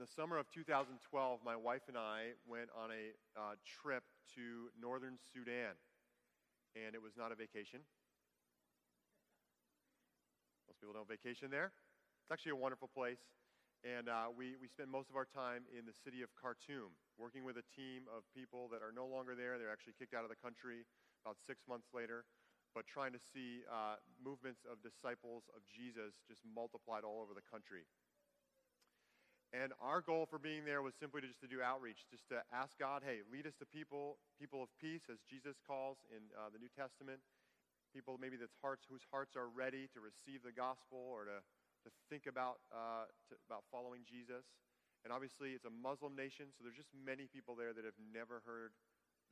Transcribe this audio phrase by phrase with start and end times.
[0.00, 0.96] the summer of 2012,
[1.44, 4.00] my wife and I went on a uh, trip
[4.32, 5.76] to northern Sudan.
[6.72, 7.84] And it was not a vacation.
[10.64, 11.76] Most people don't vacation there.
[12.24, 13.20] It's actually a wonderful place.
[13.84, 17.44] And uh, we, we spent most of our time in the city of Khartoum, working
[17.44, 19.60] with a team of people that are no longer there.
[19.60, 20.88] They're actually kicked out of the country
[21.28, 22.24] about six months later,
[22.72, 27.44] but trying to see uh, movements of disciples of Jesus just multiplied all over the
[27.44, 27.84] country.
[29.50, 32.38] And our goal for being there was simply to just to do outreach, just to
[32.54, 36.54] ask God, hey, lead us to people, people of peace, as Jesus calls in uh,
[36.54, 37.18] the New Testament,
[37.90, 41.42] people maybe that's hearts whose hearts are ready to receive the gospel or to
[41.84, 44.44] to think about, uh, to, about following Jesus.
[45.04, 48.44] And obviously, it's a Muslim nation, so there's just many people there that have never
[48.44, 48.76] heard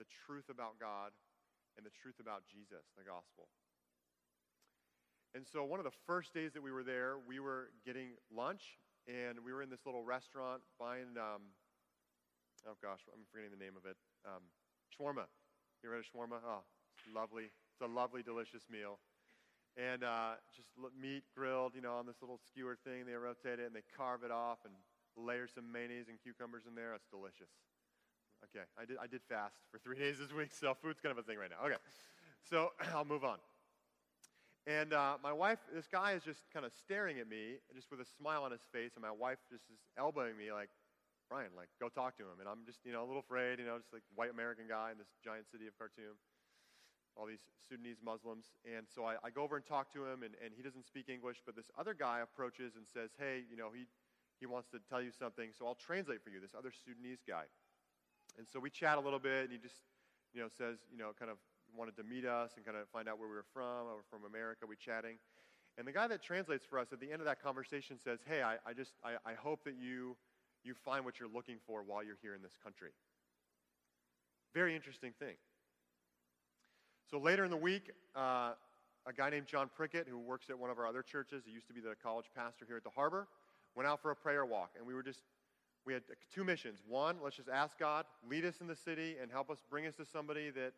[0.00, 1.12] the truth about God
[1.76, 3.52] and the truth about Jesus, the gospel.
[5.36, 8.80] And so, one of the first days that we were there, we were getting lunch,
[9.08, 11.56] and we were in this little restaurant buying, um,
[12.68, 13.96] oh gosh, I'm forgetting the name of it,
[14.28, 14.44] um,
[14.92, 15.26] shawarma.
[15.82, 16.38] You ever had a shawarma?
[16.44, 16.62] Oh,
[16.94, 17.50] it's lovely.
[17.72, 18.98] It's a lovely, delicious meal
[19.78, 20.68] and uh, just
[21.00, 23.06] meat grilled, you know, on this little skewer thing.
[23.06, 24.74] They rotate it and they carve it off and
[25.16, 26.94] layer some mayonnaise and cucumbers in there.
[26.94, 27.50] It's delicious.
[28.44, 31.18] Okay, I did, I did fast for three days this week, so food's kind of
[31.18, 31.64] a thing right now.
[31.66, 31.80] Okay,
[32.42, 33.38] so I'll move on.
[34.68, 38.04] And uh, my wife, this guy is just kind of staring at me, just with
[38.04, 40.68] a smile on his face, and my wife just is elbowing me like,
[41.32, 42.36] Brian, like, go talk to him.
[42.36, 44.92] And I'm just, you know, a little afraid, you know, just like white American guy
[44.92, 46.20] in this giant city of Khartoum
[47.18, 48.46] all these Sudanese Muslims.
[48.62, 51.10] And so I, I, go over and talk to him, and, and he doesn't speak
[51.10, 53.90] English, but this other guy approaches and says, Hey, you know, he,
[54.38, 57.50] he wants to tell you something, so I'll translate for you, this other Sudanese guy.
[58.38, 59.82] And so we chat a little bit, and he just,
[60.32, 61.38] you know, says, you know, kind of
[61.76, 63.86] wanted to meet us and kind of find out where we were from.
[63.86, 65.18] We're from America, we chatting.
[65.76, 68.42] And the guy that translates for us at the end of that conversation says, Hey,
[68.42, 70.16] I, I just, I, I hope that you,
[70.64, 72.90] you find what you're looking for while you're here in this country.
[74.54, 75.36] Very interesting thing.
[77.10, 78.52] So later in the week, uh,
[79.06, 81.66] a guy named John Prickett, who works at one of our other churches, he used
[81.68, 83.28] to be the college pastor here at the harbor,
[83.74, 84.72] went out for a prayer walk.
[84.76, 85.20] And we were just,
[85.86, 86.02] we had
[86.34, 86.80] two missions.
[86.86, 89.94] One, let's just ask God, lead us in the city and help us bring us
[89.96, 90.72] to somebody that,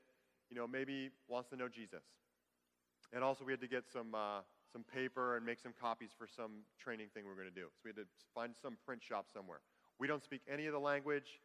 [0.50, 2.04] you know, maybe wants to know Jesus.
[3.12, 4.40] And also, we had to get some, uh,
[4.72, 7.66] some paper and make some copies for some training thing we are going to do.
[7.74, 9.60] So we had to find some print shop somewhere.
[9.98, 11.40] We don't speak any of the language.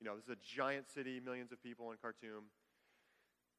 [0.00, 2.44] You know, this is a giant city, millions of people in Khartoum.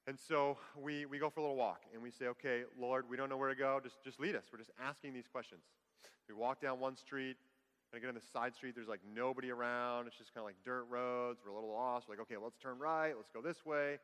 [0.08, 3.18] And so we, we go for a little walk and we say, okay, Lord, we
[3.18, 3.80] don't know where to go.
[3.84, 4.44] Just, just lead us.
[4.52, 5.62] We're just asking these questions.
[6.30, 7.38] We walk down one street
[7.92, 8.76] and again, on the side street.
[8.76, 10.08] There's like nobody around.
[10.08, 11.40] It's just kind of like dirt roads.
[11.44, 12.08] We're a little lost.
[12.08, 13.14] We're like, okay, let's turn right.
[13.16, 13.98] Let's go this way.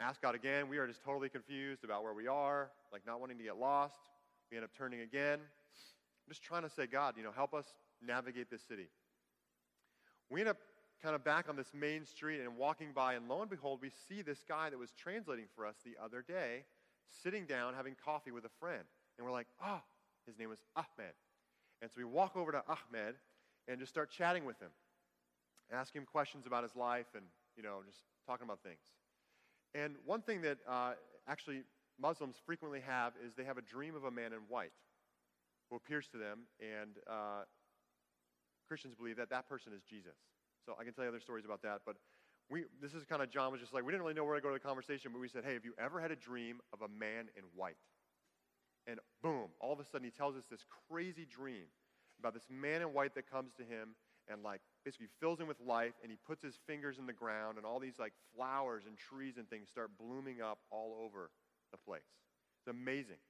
[0.00, 0.70] Ask God again.
[0.70, 3.96] We are just totally confused about where we are, like not wanting to get lost.
[4.50, 5.34] We end up turning again.
[5.34, 7.66] I'm just trying to say, God, you know, help us
[8.00, 8.88] navigate this city.
[10.30, 10.56] We end up
[11.02, 13.90] kind of back on this main street and walking by, and lo and behold, we
[14.08, 16.64] see this guy that was translating for us the other day
[17.22, 18.84] sitting down having coffee with a friend.
[19.18, 19.82] And we're like, oh,
[20.26, 21.12] his name was Ahmed.
[21.82, 23.16] And so we walk over to Ahmed
[23.68, 24.70] and just start chatting with him,
[25.70, 27.24] ask him questions about his life and,
[27.54, 28.80] you know, just talking about things.
[29.74, 30.92] And one thing that uh,
[31.28, 31.62] actually
[32.00, 34.72] Muslims frequently have is they have a dream of a man in white
[35.70, 37.44] who appears to them, and uh,
[38.66, 40.16] Christians believe that that person is Jesus.
[40.66, 41.82] So I can tell you other stories about that.
[41.86, 41.96] But
[42.50, 44.40] we, this is kind of John was just like, we didn't really know where to
[44.40, 46.82] go to the conversation, but we said, hey, have you ever had a dream of
[46.82, 47.76] a man in white?
[48.86, 51.66] And boom, all of a sudden he tells us this crazy dream
[52.18, 53.94] about this man in white that comes to him
[54.30, 57.56] and like basically fills him with life and he puts his fingers in the ground
[57.56, 61.30] and all these like flowers and trees and things start blooming up all over
[61.72, 62.02] the place.
[62.60, 63.20] It's amazing.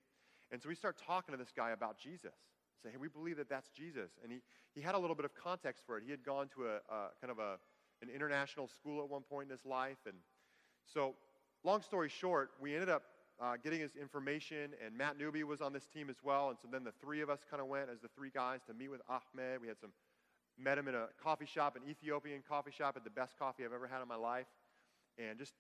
[0.52, 2.34] And so we start talking to this guy about Jesus
[2.82, 4.10] say, hey, we believe that that's Jesus.
[4.22, 4.40] And he,
[4.74, 6.04] he had a little bit of context for it.
[6.04, 7.58] He had gone to a, a kind of a,
[8.02, 9.98] an international school at one point in his life.
[10.06, 10.16] And
[10.86, 11.14] so,
[11.64, 13.02] long story short, we ended up
[13.40, 16.50] uh, getting his information, and Matt Newby was on this team as well.
[16.50, 18.74] And so then the three of us kind of went as the three guys to
[18.74, 19.60] meet with Ahmed.
[19.60, 19.92] We had some,
[20.58, 23.72] met him in a coffee shop, an Ethiopian coffee shop, at the best coffee I've
[23.72, 24.46] ever had in my life,
[25.18, 25.52] and just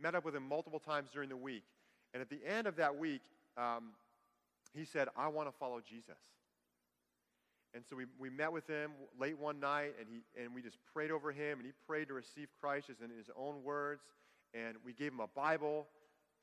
[0.00, 1.64] met up with him multiple times during the week.
[2.12, 3.22] And at the end of that week,
[3.56, 3.90] um,
[4.74, 6.18] he said, I want to follow Jesus.
[7.74, 10.78] And so we, we met with him late one night, and, he, and we just
[10.92, 14.02] prayed over him, and he prayed to receive Christ in his own words.
[14.54, 15.88] And we gave him a Bible,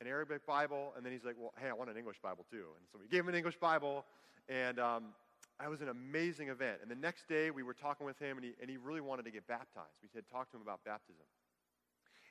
[0.00, 2.66] an Arabic Bible, and then he's like, well, hey, I want an English Bible too.
[2.76, 4.04] And so we gave him an English Bible,
[4.48, 5.04] and um,
[5.64, 6.78] it was an amazing event.
[6.82, 9.24] And the next day, we were talking with him, and he, and he really wanted
[9.24, 9.94] to get baptized.
[10.02, 11.24] We had talked to him about baptism.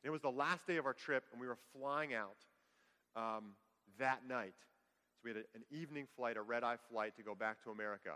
[0.03, 2.37] And it was the last day of our trip, and we were flying out
[3.15, 3.53] um,
[3.99, 4.55] that night.
[5.15, 7.69] So we had a, an evening flight, a red eye flight to go back to
[7.69, 8.15] America.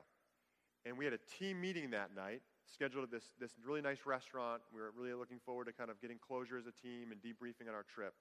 [0.85, 2.41] And we had a team meeting that night,
[2.73, 4.61] scheduled at this, this really nice restaurant.
[4.73, 7.67] We were really looking forward to kind of getting closure as a team and debriefing
[7.67, 8.13] on our trip.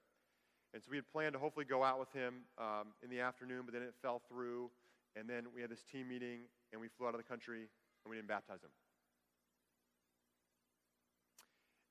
[0.72, 3.62] And so we had planned to hopefully go out with him um, in the afternoon,
[3.64, 4.70] but then it fell through.
[5.16, 6.40] And then we had this team meeting,
[6.72, 7.60] and we flew out of the country,
[8.04, 8.70] and we didn't baptize him.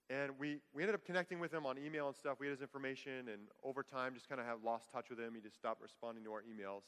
[0.10, 2.38] And we, we ended up connecting with him on email and stuff.
[2.40, 5.34] We had his information, and over time, just kind of have lost touch with him.
[5.34, 6.84] He just stopped responding to our emails.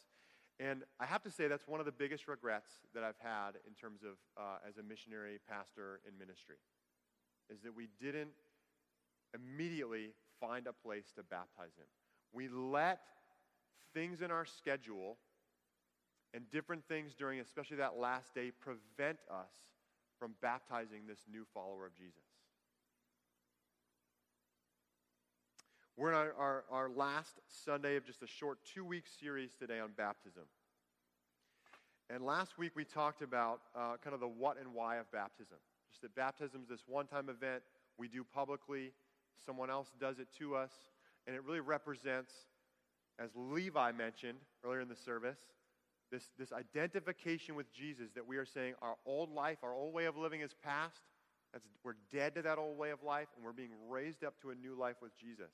[0.59, 3.73] And I have to say, that's one of the biggest regrets that I've had in
[3.73, 6.57] terms of uh, as a missionary pastor in ministry,
[7.49, 8.31] is that we didn't
[9.33, 11.87] immediately find a place to baptize him.
[12.31, 12.99] We let
[13.93, 15.17] things in our schedule
[16.35, 19.51] and different things during, especially that last day, prevent us
[20.19, 22.19] from baptizing this new follower of Jesus.
[25.97, 29.79] We're in our, our, our, last Sunday of just a short two week series today
[29.79, 30.43] on baptism.
[32.09, 35.57] And last week we talked about uh, kind of the what and why of baptism.
[35.89, 37.63] Just that baptism is this one time event
[37.97, 38.91] we do publicly,
[39.45, 40.71] someone else does it to us,
[41.27, 42.33] and it really represents,
[43.17, 45.39] as Levi mentioned earlier in the service,
[46.11, 50.05] this, this identification with Jesus that we are saying our old life, our old way
[50.05, 51.01] of living is past.
[51.53, 54.49] That's, we're dead to that old way of life, and we're being raised up to
[54.51, 55.51] a new life with Jesus.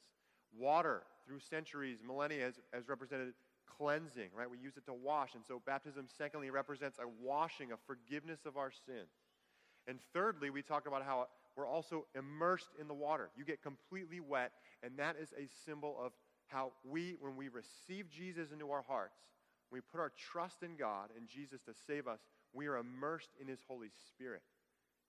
[0.58, 3.34] Water, through centuries, millennia, has, has represented
[3.78, 4.50] cleansing, right?
[4.50, 5.36] We use it to wash.
[5.36, 9.10] And so baptism, secondly, represents a washing, a forgiveness of our sins.
[9.88, 13.30] And thirdly, we talk about how we're also immersed in the water.
[13.36, 14.52] You get completely wet,
[14.84, 16.12] and that is a symbol of
[16.48, 19.16] how we, when we receive Jesus into our hearts,
[19.72, 22.20] we put our trust in God and Jesus to save us,
[22.54, 24.42] we are immersed in His Holy Spirit.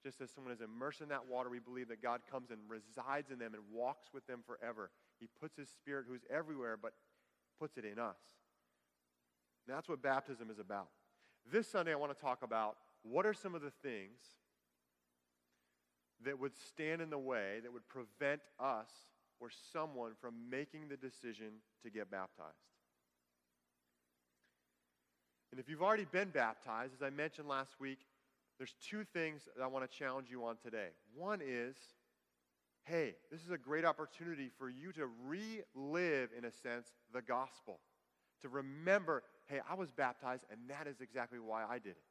[0.02, 3.30] Just as someone is immersed in that water, we believe that God comes and resides
[3.30, 4.90] in them and walks with them forever.
[5.20, 6.92] He puts His Spirit, who's everywhere, but
[7.58, 8.18] puts it in us.
[9.66, 10.88] And that's what baptism is about.
[11.50, 14.20] This Sunday, I want to talk about what are some of the things
[16.24, 18.90] that would stand in the way, that would prevent us
[19.40, 22.71] or someone from making the decision to get baptized.
[25.52, 27.98] And if you've already been baptized, as I mentioned last week,
[28.58, 30.88] there's two things that I want to challenge you on today.
[31.14, 31.76] One is
[32.84, 37.78] hey, this is a great opportunity for you to relive, in a sense, the gospel.
[38.42, 42.02] To remember, hey, I was baptized, and that is exactly why I did it.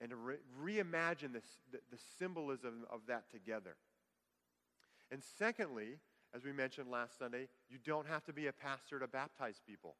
[0.00, 3.76] And to re- reimagine this, the, the symbolism of that together.
[5.10, 5.98] And secondly,
[6.34, 9.96] as we mentioned last Sunday, you don't have to be a pastor to baptize people.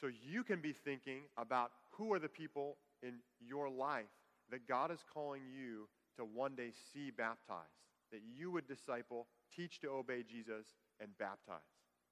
[0.00, 4.04] So you can be thinking about who are the people in your life
[4.50, 9.80] that God is calling you to one day see baptized that you would disciple, teach
[9.80, 10.66] to obey Jesus,
[11.00, 11.58] and baptize.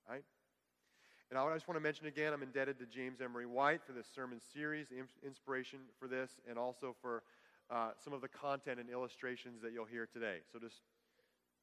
[0.09, 0.25] Right?
[1.31, 4.07] And I just want to mention again, I'm indebted to James Emery White for this
[4.15, 4.89] sermon series,
[5.25, 7.23] inspiration for this, and also for
[7.71, 10.45] uh, some of the content and illustrations that you'll hear today.
[10.53, 10.83] So just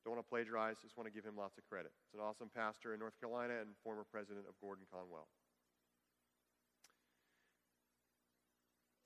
[0.04, 1.92] don't want to plagiarize, just want to give him lots of credit.
[2.08, 5.28] It's an awesome pastor in North Carolina and former president of Gordon Conwell.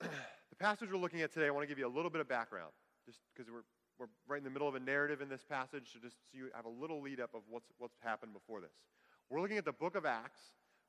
[0.00, 2.28] the passage we're looking at today, I want to give you a little bit of
[2.28, 2.72] background,
[3.06, 3.64] just because we're
[3.98, 6.48] we're right in the middle of a narrative in this passage, so just so you
[6.54, 8.72] have a little lead up of what's, what's happened before this.
[9.30, 10.40] We're looking at the book of Acts,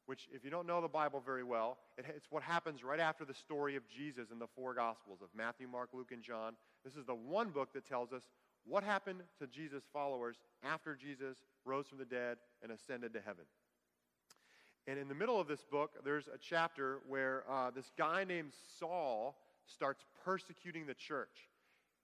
[0.05, 3.25] which, if you don't know the Bible very well, it, it's what happens right after
[3.25, 6.53] the story of Jesus in the four Gospels of Matthew, Mark, Luke, and John.
[6.83, 8.23] This is the one book that tells us
[8.65, 13.45] what happened to Jesus' followers after Jesus rose from the dead and ascended to heaven.
[14.87, 18.51] And in the middle of this book, there's a chapter where uh, this guy named
[18.79, 21.49] Saul starts persecuting the church.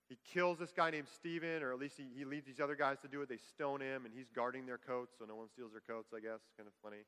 [0.09, 2.97] He kills this guy named Stephen, or at least he, he leads these other guys
[3.03, 3.29] to do it.
[3.29, 6.19] They stone him, and he's guarding their coats so no one steals their coats, I
[6.19, 6.41] guess.
[6.57, 7.05] Kind of funny.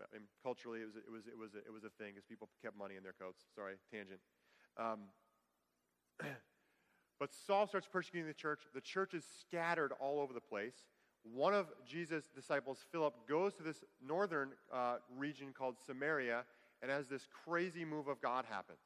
[0.00, 2.48] I mean, culturally, it was, it was, it was, it was a thing because people
[2.62, 3.42] kept money in their coats.
[3.56, 4.20] Sorry, tangent.
[4.76, 5.10] Um,
[7.18, 8.60] but Saul starts persecuting the church.
[8.74, 10.76] The church is scattered all over the place.
[11.34, 16.44] One of Jesus' disciples, Philip, goes to this northern uh, region called Samaria,
[16.82, 18.78] and as this crazy move of God happens,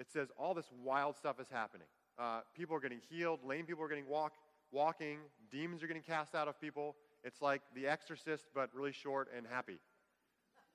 [0.00, 1.86] it says all this wild stuff is happening.
[2.18, 3.40] Uh, people are getting healed.
[3.44, 4.32] Lame people are getting walk,
[4.70, 5.18] walking.
[5.50, 6.96] Demons are getting cast out of people.
[7.24, 9.78] It's like The Exorcist, but really short and happy.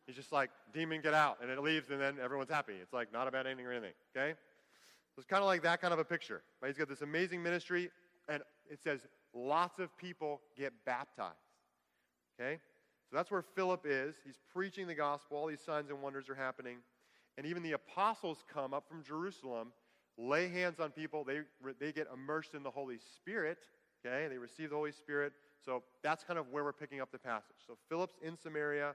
[0.05, 1.39] He's just like, demon, get out.
[1.41, 2.73] And it leaves, and then everyone's happy.
[2.81, 4.33] It's like not a bad ending or anything, okay?
[5.13, 6.43] So it's kind of like that kind of a picture.
[6.61, 6.69] Right?
[6.69, 7.89] He's got this amazing ministry,
[8.29, 9.01] and it says
[9.37, 11.35] lots of people get baptized,
[12.39, 12.59] okay?
[13.09, 14.15] So that's where Philip is.
[14.25, 15.37] He's preaching the gospel.
[15.37, 16.77] All these signs and wonders are happening.
[17.37, 19.71] And even the apostles come up from Jerusalem
[20.17, 21.41] lay hands on people, they,
[21.79, 23.59] they get immersed in the Holy Spirit.
[24.05, 25.33] Okay, they receive the Holy Spirit.
[25.63, 27.57] So that's kind of where we're picking up the passage.
[27.65, 28.93] So Philip's in Samaria.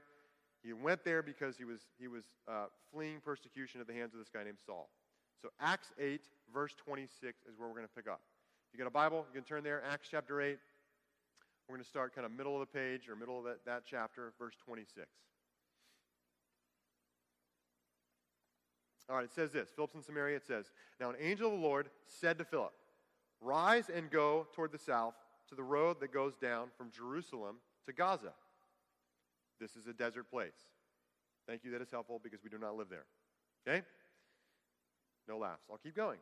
[0.63, 4.19] He went there because he was, he was uh, fleeing persecution at the hands of
[4.19, 4.89] this guy named Saul.
[5.41, 6.21] So Acts 8,
[6.53, 8.21] verse 26 is where we're going to pick up.
[8.73, 10.57] You got a Bible, you can turn there, Acts chapter 8.
[11.67, 13.83] We're going to start kind of middle of the page or middle of that, that
[13.85, 15.07] chapter, verse 26.
[19.09, 20.37] All right, it says this Philip's in Samaria.
[20.37, 22.73] It says, Now an angel of the Lord said to Philip,
[23.41, 25.13] Rise and go toward the south
[25.49, 28.33] to the road that goes down from Jerusalem to Gaza.
[29.59, 30.51] This is a desert place.
[31.47, 33.05] Thank you, that is helpful because we do not live there.
[33.67, 33.85] Okay?
[35.27, 35.63] No laughs.
[35.69, 36.19] I'll keep going.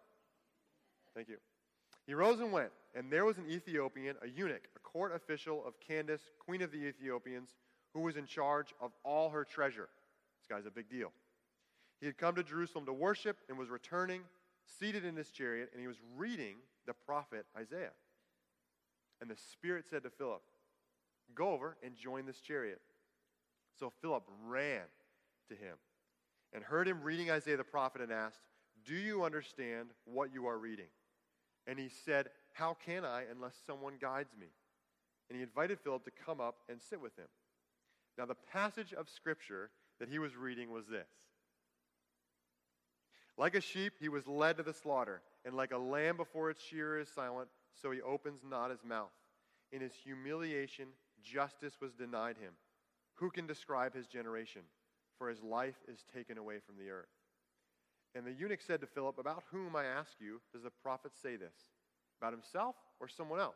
[1.15, 1.37] Thank you.
[2.11, 5.79] He rose and went, and there was an Ethiopian, a eunuch, a court official of
[5.79, 7.55] Candace, queen of the Ethiopians,
[7.93, 9.87] who was in charge of all her treasure.
[10.37, 11.13] This guy's a big deal.
[12.01, 14.23] He had come to Jerusalem to worship and was returning,
[14.77, 17.93] seated in his chariot, and he was reading the prophet Isaiah.
[19.21, 20.41] And the Spirit said to Philip,
[21.33, 22.81] Go over and join this chariot.
[23.79, 24.83] So Philip ran
[25.47, 25.77] to him
[26.51, 28.41] and heard him reading Isaiah the prophet and asked,
[28.83, 30.87] Do you understand what you are reading?
[31.67, 34.47] And he said, How can I unless someone guides me?
[35.29, 37.27] And he invited Philip to come up and sit with him.
[38.17, 41.07] Now, the passage of Scripture that he was reading was this
[43.37, 46.61] Like a sheep, he was led to the slaughter, and like a lamb before its
[46.61, 47.49] shearer is silent,
[47.81, 49.11] so he opens not his mouth.
[49.71, 50.87] In his humiliation,
[51.23, 52.53] justice was denied him.
[53.15, 54.63] Who can describe his generation?
[55.17, 57.07] For his life is taken away from the earth.
[58.13, 61.35] And the eunuch said to Philip, About whom, I ask you, does the prophet say
[61.35, 61.55] this?
[62.19, 63.55] About himself or someone else?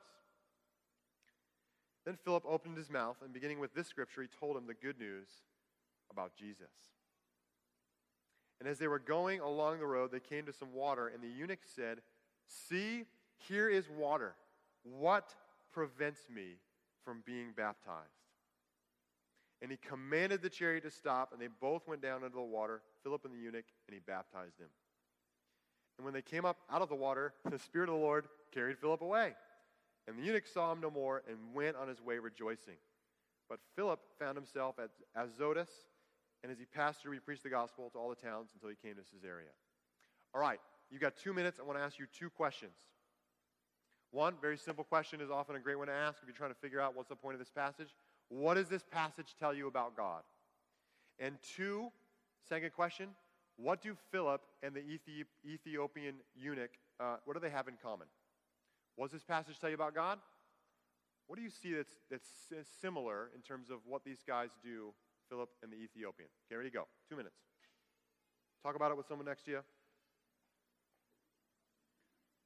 [2.05, 4.99] Then Philip opened his mouth, and beginning with this scripture, he told him the good
[4.99, 5.27] news
[6.11, 6.69] about Jesus.
[8.59, 11.27] And as they were going along the road, they came to some water, and the
[11.27, 11.99] eunuch said,
[12.47, 13.05] See,
[13.37, 14.35] here is water.
[14.83, 15.33] What
[15.73, 16.59] prevents me
[17.03, 18.24] from being baptized?
[19.61, 22.81] And he commanded the chariot to stop, and they both went down into the water,
[23.03, 24.67] Philip and the eunuch, and he baptized him.
[25.97, 28.77] And when they came up out of the water, the Spirit of the Lord carried
[28.77, 29.33] Philip away.
[30.07, 32.77] And the eunuch saw him no more and went on his way rejoicing.
[33.49, 35.69] But Philip found himself at Azotus,
[36.43, 38.75] and as he passed through, he preached the gospel to all the towns until he
[38.75, 39.49] came to Caesarea.
[40.33, 40.59] All right,
[40.91, 41.59] you've got two minutes.
[41.59, 42.75] I want to ask you two questions.
[44.11, 46.59] One, very simple question is often a great one to ask if you're trying to
[46.59, 47.89] figure out what's the point of this passage.
[48.29, 50.23] What does this passage tell you about God?
[51.19, 51.91] And two,
[52.47, 53.09] second question,
[53.57, 54.83] what do Philip and the
[55.45, 58.07] Ethiopian eunuch, uh, what do they have in common?
[58.95, 60.19] What does this passage tell you about God?
[61.27, 62.29] What do you see that's, that's
[62.81, 64.93] similar in terms of what these guys do,
[65.29, 66.29] Philip and the Ethiopian?
[66.47, 66.87] Okay, ready to go.
[67.09, 67.37] Two minutes.
[68.63, 69.59] Talk about it with someone next to you.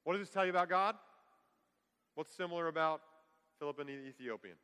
[0.04, 0.94] What does this tell you about God?
[2.14, 3.00] What's similar about
[3.58, 4.56] Philip and the Ethiopian?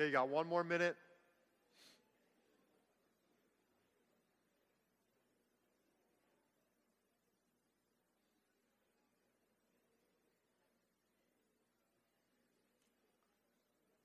[0.00, 0.96] Okay, you got one more minute.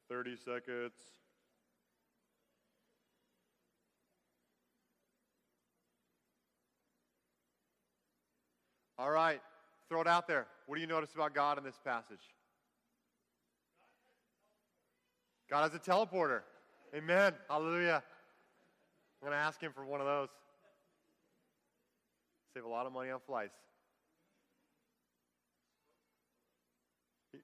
[0.10, 0.92] Thirty seconds.
[8.98, 9.40] All right,
[9.88, 10.46] throw it out there.
[10.66, 12.20] What do you notice about God in this passage?
[15.50, 16.42] God has a teleporter.
[16.96, 17.34] Amen.
[17.50, 18.04] Hallelujah.
[19.22, 20.30] I'm going to ask him for one of those.
[22.54, 23.58] Save a lot of money on flights.
[27.32, 27.40] He,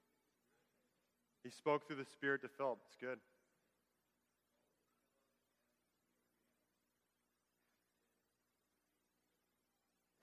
[1.44, 2.78] he spoke through the Spirit to Philip.
[2.86, 3.18] It's good.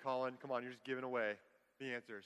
[0.02, 1.34] Colin, come on, you're just giving away
[1.80, 2.26] the answers.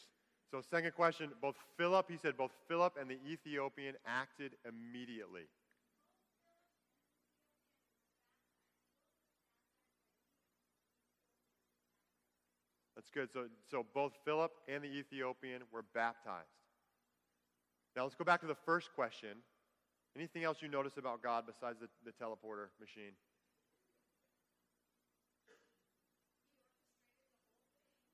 [0.54, 5.48] So, second question both Philip, he said, both Philip and the Ethiopian acted immediately.
[12.96, 13.30] That's good.
[13.34, 16.46] So, so both Philip and the Ethiopian were baptized.
[17.96, 19.38] Now let's go back to the first question.
[20.16, 23.14] Anything else you notice about God besides the, the teleporter machine?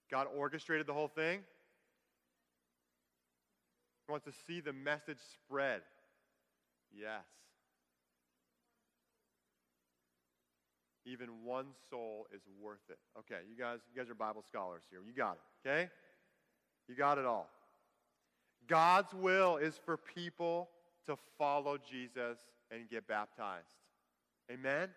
[0.09, 1.41] God orchestrated the whole thing.
[4.09, 5.81] He wants to see the message spread.
[6.91, 7.21] Yes.
[11.05, 12.97] Even one soul is worth it.
[13.19, 15.01] Okay, you guys, you guys are Bible scholars here.
[15.05, 15.91] You got it, okay?
[16.87, 17.49] You got it all.
[18.67, 20.69] God's will is for people
[21.05, 22.39] to follow Jesus
[22.71, 23.67] and get baptized.
[24.51, 24.89] Amen?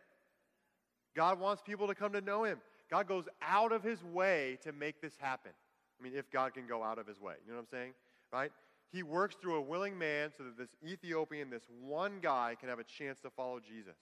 [1.14, 2.62] God wants people to come to know him.
[2.90, 5.52] God goes out of his way to make this happen.
[6.00, 7.34] I mean, if God can go out of his way.
[7.44, 7.92] You know what I'm saying?
[8.32, 8.52] Right?
[8.92, 12.78] He works through a willing man so that this Ethiopian, this one guy, can have
[12.78, 13.96] a chance to follow Jesus.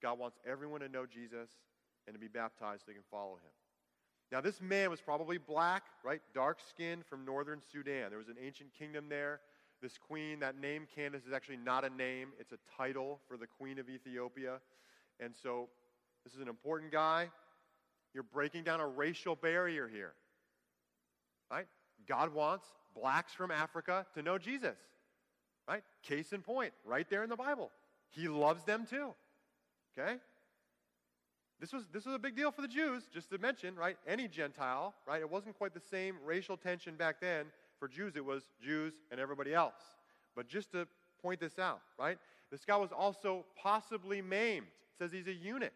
[0.00, 1.50] God wants everyone to know Jesus
[2.06, 3.52] and to be baptized so they can follow him.
[4.30, 6.20] Now, this man was probably black, right?
[6.34, 8.10] Dark skinned from northern Sudan.
[8.10, 9.40] There was an ancient kingdom there.
[9.80, 13.46] This queen, that name Candace, is actually not a name, it's a title for the
[13.46, 14.60] queen of Ethiopia.
[15.18, 15.68] And so,
[16.24, 17.30] this is an important guy.
[18.12, 20.12] You're breaking down a racial barrier here,
[21.50, 21.66] right?
[22.08, 24.76] God wants blacks from Africa to know Jesus,
[25.68, 25.82] right?
[26.02, 27.70] Case in point, right there in the Bible.
[28.10, 29.14] He loves them too.
[29.98, 30.16] Okay?
[31.60, 33.96] This was, this was a big deal for the Jews, just to mention, right?
[34.06, 35.20] Any Gentile, right?
[35.20, 37.46] It wasn't quite the same racial tension back then.
[37.80, 39.80] For Jews, it was Jews and everybody else.
[40.36, 40.86] But just to
[41.20, 42.18] point this out, right?
[42.50, 44.66] This guy was also possibly maimed.
[44.66, 45.72] It says he's a eunuch,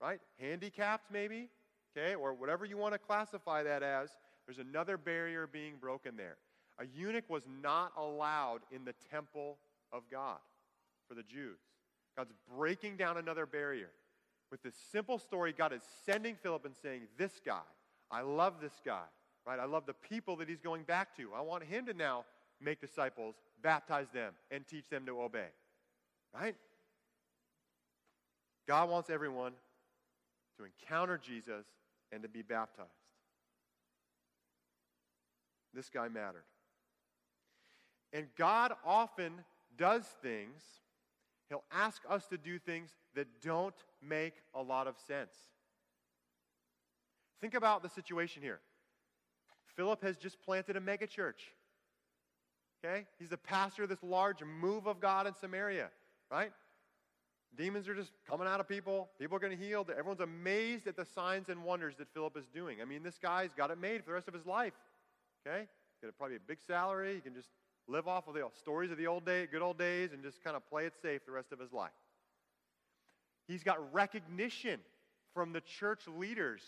[0.00, 0.20] right?
[0.40, 1.48] Handicapped, maybe,
[1.96, 2.14] okay?
[2.14, 4.10] Or whatever you want to classify that as.
[4.46, 6.36] There's another barrier being broken there.
[6.78, 9.58] A eunuch was not allowed in the temple
[9.92, 10.38] of God
[11.08, 11.58] for the Jews.
[12.16, 13.90] God's breaking down another barrier.
[14.50, 17.62] With this simple story, God is sending Philip and saying, This guy,
[18.10, 19.04] I love this guy,
[19.46, 19.58] right?
[19.58, 21.30] I love the people that he's going back to.
[21.34, 22.24] I want him to now
[22.60, 25.48] make disciples, baptize them, and teach them to obey,
[26.34, 26.54] right?
[28.68, 29.52] God wants everyone
[30.58, 31.66] to encounter Jesus
[32.12, 32.88] and to be baptized.
[35.74, 36.44] This guy mattered.
[38.12, 39.32] And God often
[39.76, 40.62] does things
[41.52, 45.34] He'll ask us to do things that don't make a lot of sense.
[47.42, 48.58] Think about the situation here.
[49.76, 51.52] Philip has just planted a megachurch.
[52.82, 53.04] Okay?
[53.18, 55.90] He's the pastor of this large move of God in Samaria,
[56.30, 56.52] right?
[57.56, 59.10] Demons are just coming out of people.
[59.18, 59.86] People are going to heal.
[59.90, 62.78] Everyone's amazed at the signs and wonders that Philip is doing.
[62.80, 64.72] I mean, this guy's got it made for the rest of his life.
[65.46, 65.66] Okay?
[66.02, 67.14] Got probably a big salary.
[67.16, 67.50] He can just
[67.88, 70.56] live off of the stories of the old day, good old days and just kind
[70.56, 71.90] of play it safe the rest of his life.
[73.48, 74.80] He's got recognition
[75.34, 76.62] from the church leaders,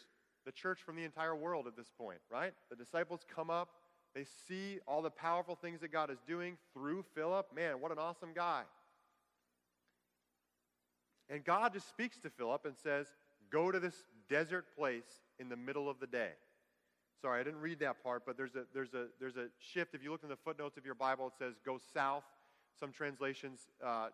[0.45, 2.53] the church from the entire world at this point, right?
[2.69, 3.69] The disciples come up,
[4.15, 7.47] they see all the powerful things that God is doing through Philip.
[7.55, 8.63] Man, what an awesome guy.
[11.31, 13.07] And God just speaks to Philip and says,
[13.51, 16.31] Go to this desert place in the middle of the day.
[17.21, 19.95] Sorry, I didn't read that part, but there's a, there's, a, there's a shift.
[19.95, 22.25] If you look in the footnotes of your Bible, it says go south.
[22.79, 24.09] Some translations uh,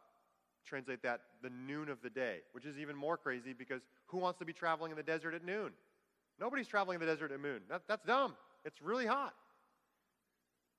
[0.65, 4.39] translate that the noon of the day, which is even more crazy because who wants
[4.39, 5.73] to be traveling in the desert at noon?
[6.39, 7.63] Nobody's traveling in the desert at noon.
[7.69, 8.35] That, that's dumb.
[8.65, 9.35] It's really hot.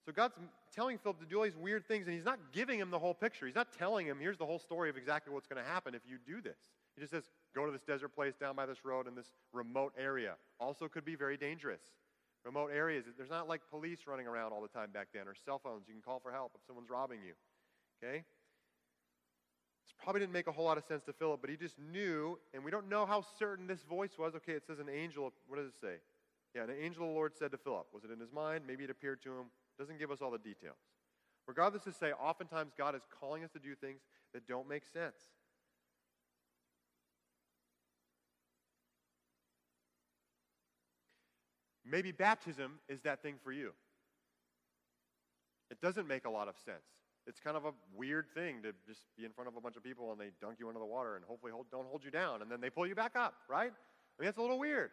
[0.06, 0.34] So God's
[0.76, 3.14] telling Philip to do all these weird things, and he's not giving him the whole
[3.14, 3.46] picture.
[3.46, 6.02] He's not telling him, here's the whole story of exactly what's going to happen if
[6.08, 6.58] you do this.
[6.96, 7.24] He just says,
[7.56, 10.34] go to this desert place down by this road in this remote area.
[10.60, 11.82] Also could be very dangerous
[12.44, 13.06] remote areas.
[13.18, 15.88] There's not like police running around all the time back then or cell phones.
[15.88, 17.34] You can call for help if someone's robbing you.
[18.04, 18.24] Okay?
[19.86, 22.40] This probably didn't make a whole lot of sense to Philip, but he just knew,
[22.54, 24.36] and we don't know how certain this voice was.
[24.36, 25.32] Okay, it says an angel.
[25.48, 25.96] What does it say?
[26.56, 27.88] Yeah, an angel of the Lord said to Philip.
[27.94, 28.64] Was it in his mind?
[28.68, 29.46] Maybe it appeared to him.
[29.80, 30.78] Doesn't give us all the details.
[31.48, 34.02] Regardless to say, oftentimes God is calling us to do things
[34.34, 35.16] that don't make sense.
[41.84, 43.72] Maybe baptism is that thing for you.
[45.70, 46.86] It doesn't make a lot of sense.
[47.28, 49.84] It's kind of a weird thing to just be in front of a bunch of
[49.84, 52.42] people and they dunk you into the water and hopefully hold, don't hold you down
[52.42, 53.72] and then they pull you back up, right?
[53.72, 54.92] I mean, that's a little weird.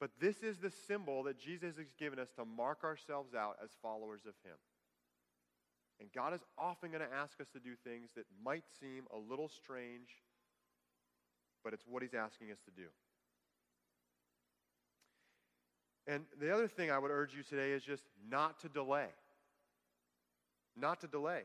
[0.00, 3.70] But this is the symbol that Jesus has given us to mark ourselves out as
[3.80, 4.56] followers of Him.
[6.00, 9.18] And God is often going to ask us to do things that might seem a
[9.18, 10.08] little strange,
[11.62, 12.88] but it's what He's asking us to do.
[16.06, 19.06] And the other thing I would urge you today is just not to delay.
[20.76, 21.42] Not to delay.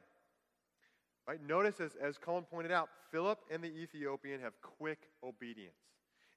[1.27, 1.41] Right?
[1.45, 5.75] Notice, as, as Colin pointed out, Philip and the Ethiopian have quick obedience.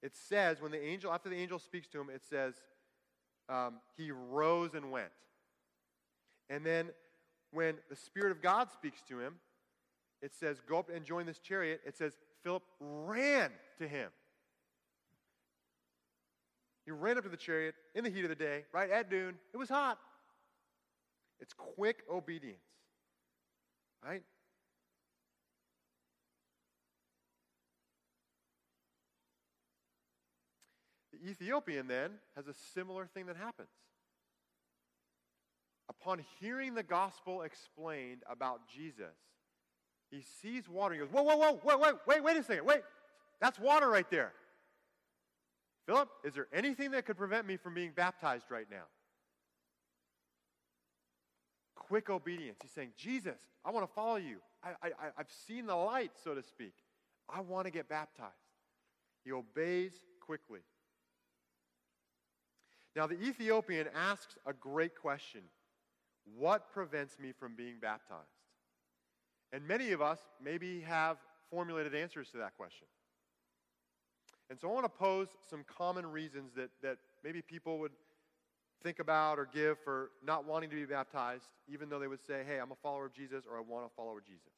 [0.02, 2.54] It says, when the angel, after the angel speaks to him, it says,
[3.48, 5.10] um, he rose and went.
[6.50, 6.90] And then
[7.52, 9.36] when the Spirit of God speaks to him,
[10.20, 11.80] it says, go up and join this chariot.
[11.86, 14.10] It says, Philip ran to him.
[16.84, 19.36] He ran up to the chariot in the heat of the day, right at noon.
[19.54, 19.98] It was hot.
[21.40, 22.58] It's quick obedience,
[24.04, 24.22] right?
[31.24, 33.68] Ethiopian then has a similar thing that happens.
[35.88, 39.14] Upon hearing the gospel explained about Jesus,
[40.10, 40.94] he sees water.
[40.94, 42.64] He goes, Whoa, whoa, whoa, wait, wait, wait, wait a second.
[42.64, 42.82] Wait,
[43.40, 44.32] that's water right there.
[45.86, 48.84] Philip, is there anything that could prevent me from being baptized right now?
[51.74, 52.58] Quick obedience.
[52.62, 54.36] He's saying, Jesus, I want to follow you.
[54.62, 56.74] I, I, I've seen the light, so to speak.
[57.28, 58.30] I want to get baptized.
[59.24, 60.60] He obeys quickly.
[62.94, 65.42] Now, the Ethiopian asks a great question
[66.36, 68.28] What prevents me from being baptized?
[69.52, 71.18] And many of us maybe have
[71.50, 72.86] formulated answers to that question.
[74.50, 77.92] And so I want to pose some common reasons that, that maybe people would
[78.82, 82.42] think about or give for not wanting to be baptized, even though they would say,
[82.46, 84.52] hey, I'm a follower of Jesus or I want to follow Jesus.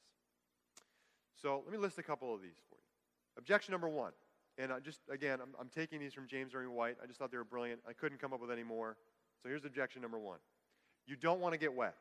[1.40, 3.38] So let me list a couple of these for you.
[3.38, 4.12] Objection number one,
[4.58, 6.96] and I just, again, I'm, I'm taking these from James Irving White.
[7.02, 7.80] I just thought they were brilliant.
[7.88, 8.96] I couldn't come up with any more.
[9.42, 10.38] So here's objection number one
[11.06, 11.94] you don't want to get wet.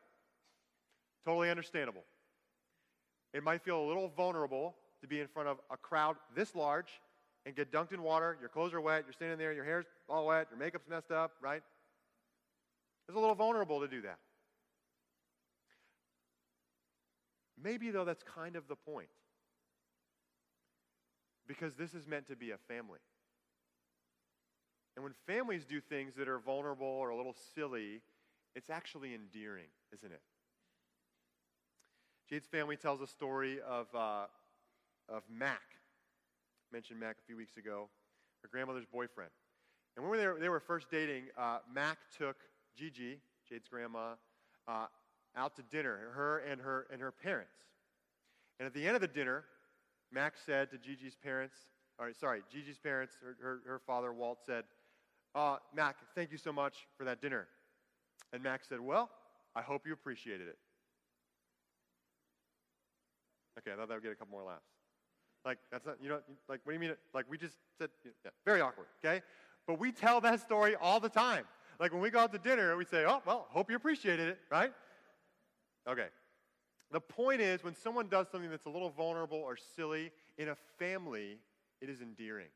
[1.24, 2.04] Totally understandable.
[3.32, 7.00] It might feel a little vulnerable to be in front of a crowd this large
[7.46, 8.36] and get dunked in water.
[8.40, 9.04] Your clothes are wet.
[9.06, 9.52] You're standing there.
[9.52, 10.46] Your hair's all wet.
[10.50, 11.62] Your makeup's messed up, right?
[13.08, 14.18] It's a little vulnerable to do that.
[17.62, 19.08] Maybe, though, that's kind of the point.
[21.46, 23.00] Because this is meant to be a family.
[24.96, 28.00] And when families do things that are vulnerable or a little silly,
[28.54, 30.22] it's actually endearing, isn't it?
[32.30, 34.26] Jade's family tells a story of, uh,
[35.08, 35.60] of Mac
[36.74, 37.88] mentioned Mac a few weeks ago,
[38.42, 39.30] her grandmother's boyfriend.
[39.96, 42.36] And when they were, they were first dating, uh, Mac took
[42.76, 44.14] Gigi, Jade's grandma,
[44.66, 44.86] uh,
[45.36, 47.54] out to dinner, her and her and her parents.
[48.58, 49.44] And at the end of the dinner,
[50.14, 51.56] Mac said to Gigi's parents,
[51.98, 54.64] or sorry, Gigi's parents, her, her, her father, Walt, said,
[55.34, 57.48] uh, Mac, thank you so much for that dinner.
[58.32, 59.10] And Mac said, Well,
[59.56, 60.58] I hope you appreciated it.
[63.58, 64.62] Okay, I thought that would get a couple more laughs.
[65.44, 66.96] Like, that's not, you know, like, what do you mean?
[67.12, 69.22] Like, we just said, yeah, very awkward, okay?
[69.66, 71.44] But we tell that story all the time.
[71.78, 74.38] Like, when we go out to dinner, we say, oh, well, hope you appreciated it,
[74.50, 74.72] right?
[75.88, 76.06] Okay.
[76.90, 80.56] The point is, when someone does something that's a little vulnerable or silly in a
[80.78, 81.38] family,
[81.80, 82.48] it is endearing.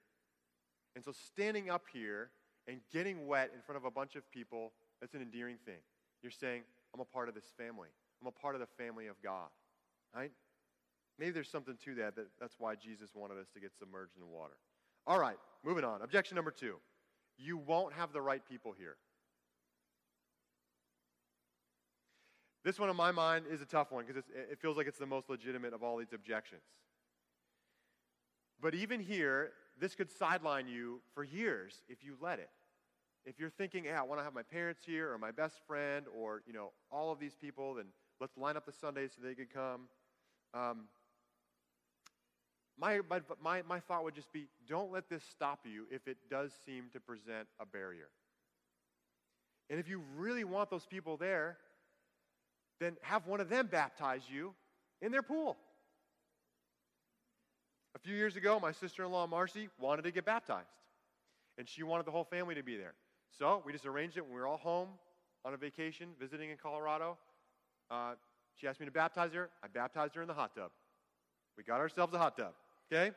[0.94, 2.30] And so, standing up here
[2.66, 5.78] and getting wet in front of a bunch of people, that's an endearing thing.
[6.22, 6.62] You're saying,
[6.94, 7.88] I'm a part of this family.
[8.20, 9.48] I'm a part of the family of God,
[10.14, 10.32] right?
[11.18, 14.28] Maybe there's something to that, that that's why Jesus wanted us to get submerged in
[14.28, 14.56] water.
[15.06, 16.02] All right, moving on.
[16.02, 16.76] Objection number two
[17.38, 18.96] you won't have the right people here.
[22.68, 25.06] This one, in my mind, is a tough one because it feels like it's the
[25.06, 26.60] most legitimate of all these objections.
[28.60, 32.50] But even here, this could sideline you for years if you let it.
[33.24, 36.04] If you're thinking, hey, I want to have my parents here or my best friend
[36.14, 37.86] or, you know, all of these people, then
[38.20, 39.88] let's line up the Sundays so they could come.
[40.52, 40.88] Um,
[42.78, 43.00] my,
[43.42, 46.90] my, my thought would just be don't let this stop you if it does seem
[46.92, 48.10] to present a barrier.
[49.70, 51.56] And if you really want those people there,
[52.80, 54.54] then have one of them baptize you
[55.00, 55.56] in their pool.
[57.94, 60.68] A few years ago, my sister in law, Marcy, wanted to get baptized.
[61.56, 62.94] And she wanted the whole family to be there.
[63.36, 64.88] So we just arranged it when we were all home
[65.44, 67.16] on a vacation, visiting in Colorado.
[67.90, 68.12] Uh,
[68.54, 69.50] she asked me to baptize her.
[69.62, 70.70] I baptized her in the hot tub.
[71.56, 72.52] We got ourselves a hot tub.
[72.92, 73.12] Okay?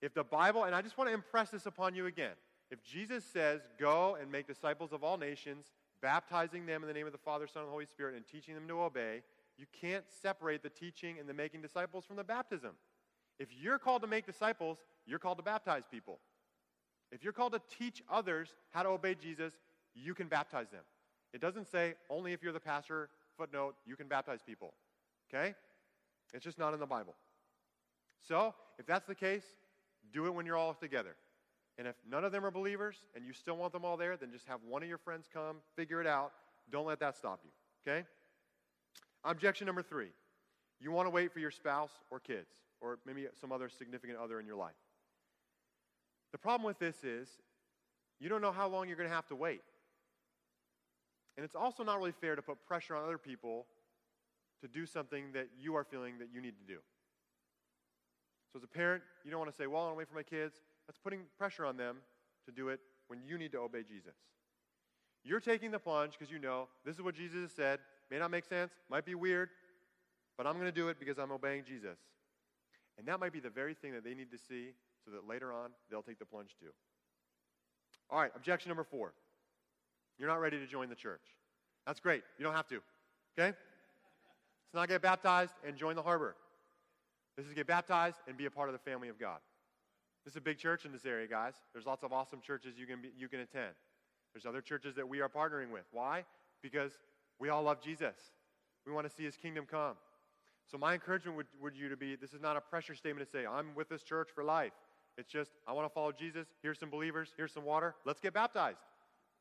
[0.00, 2.34] If the Bible, and I just want to impress this upon you again.
[2.70, 5.66] If Jesus says, go and make disciples of all nations,
[6.00, 8.68] baptizing them in the name of the Father, Son, and Holy Spirit, and teaching them
[8.68, 9.22] to obey,
[9.56, 12.72] you can't separate the teaching and the making disciples from the baptism.
[13.38, 16.20] If you're called to make disciples, you're called to baptize people.
[17.10, 19.54] If you're called to teach others how to obey Jesus,
[19.94, 20.82] you can baptize them.
[21.32, 24.74] It doesn't say only if you're the pastor, footnote, you can baptize people.
[25.28, 25.54] Okay?
[26.34, 27.14] It's just not in the Bible.
[28.26, 29.44] So, if that's the case,
[30.12, 31.16] do it when you're all together.
[31.78, 34.32] And if none of them are believers and you still want them all there, then
[34.32, 36.32] just have one of your friends come, figure it out.
[36.70, 37.50] Don't let that stop you,
[37.86, 38.04] okay?
[39.24, 40.10] Objection number three
[40.80, 44.38] you want to wait for your spouse or kids, or maybe some other significant other
[44.38, 44.76] in your life.
[46.30, 47.28] The problem with this is
[48.20, 49.62] you don't know how long you're going to have to wait.
[51.36, 53.66] And it's also not really fair to put pressure on other people
[54.60, 56.78] to do something that you are feeling that you need to do.
[58.52, 60.16] So, as a parent, you don't want to say, Well, I want to wait for
[60.16, 60.56] my kids.
[60.88, 61.98] That's putting pressure on them
[62.46, 64.16] to do it when you need to obey Jesus.
[65.22, 67.80] You're taking the plunge because you know this is what Jesus has said.
[68.10, 69.50] May not make sense, might be weird,
[70.38, 71.98] but I'm going to do it because I'm obeying Jesus.
[72.96, 74.72] And that might be the very thing that they need to see
[75.04, 76.70] so that later on they'll take the plunge too.
[78.10, 79.12] All right, objection number four.
[80.18, 81.20] You're not ready to join the church.
[81.86, 82.22] That's great.
[82.38, 82.76] You don't have to.
[83.38, 83.48] Okay?
[83.48, 86.34] Let's not get baptized and join the harbor.
[87.36, 89.38] This is get baptized and be a part of the family of God.
[90.28, 91.54] This is a big church in this area, guys.
[91.72, 93.72] There's lots of awesome churches you can, be, you can attend.
[94.34, 95.84] There's other churches that we are partnering with.
[95.90, 96.26] Why?
[96.60, 96.92] Because
[97.38, 98.14] we all love Jesus.
[98.86, 99.94] We want to see his kingdom come.
[100.70, 103.38] So my encouragement would, would you to be this is not a pressure statement to
[103.38, 104.72] say, I'm with this church for life.
[105.16, 106.46] It's just, I want to follow Jesus.
[106.62, 107.30] Here's some believers.
[107.38, 107.94] Here's some water.
[108.04, 108.80] Let's get baptized.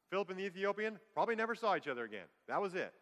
[0.10, 2.28] Philip and the Ethiopian probably never saw each other again.
[2.48, 2.94] That was it.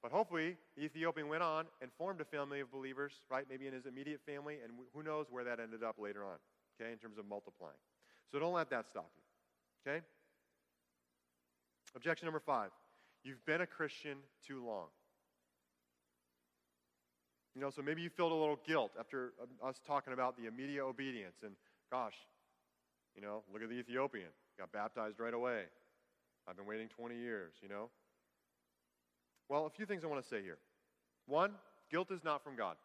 [0.00, 3.46] But hopefully, the Ethiopian went on and formed a family of believers, right?
[3.50, 6.36] Maybe in his immediate family, and who knows where that ended up later on,
[6.80, 7.76] okay, in terms of multiplying.
[8.30, 10.04] So don't let that stop you, okay?
[11.94, 12.70] Objection number five
[13.24, 14.86] you've been a Christian too long.
[17.54, 20.46] You know, so maybe you felt a little guilt after uh, us talking about the
[20.46, 21.52] immediate obedience and,
[21.90, 22.14] gosh,
[23.14, 24.30] you know, look at the Ethiopian.
[24.58, 25.64] Got baptized right away.
[26.48, 27.90] I've been waiting 20 years, you know?
[29.48, 30.58] Well, a few things I want to say here.
[31.26, 31.52] One,
[31.90, 32.76] guilt is not from God.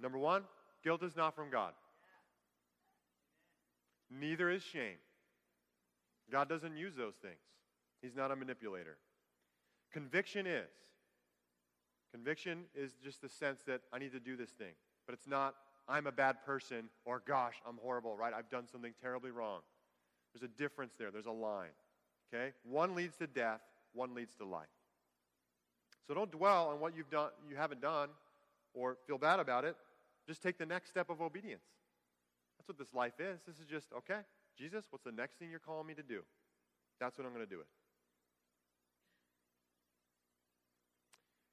[0.00, 0.44] Number one,
[0.82, 1.72] guilt is not from God.
[4.10, 4.96] Neither is shame.
[6.30, 7.34] God doesn't use those things,
[8.02, 8.96] He's not a manipulator.
[9.92, 10.68] Conviction is.
[12.12, 14.74] Conviction is just the sense that I need to do this thing,
[15.06, 15.54] but it's not
[15.88, 18.32] I'm a bad person or gosh, I'm horrible, right?
[18.32, 19.60] I've done something terribly wrong.
[20.32, 21.70] There's a difference there, there's a line.
[22.32, 22.52] Okay?
[22.64, 23.60] One leads to death,
[23.92, 24.66] one leads to life.
[26.06, 28.08] So don't dwell on what you've done you haven't done
[28.74, 29.76] or feel bad about it.
[30.26, 31.64] Just take the next step of obedience.
[32.58, 33.40] That's what this life is.
[33.46, 34.20] This is just, okay,
[34.58, 36.20] Jesus, what's the next thing you're calling me to do?
[37.00, 37.66] That's what I'm going to do it.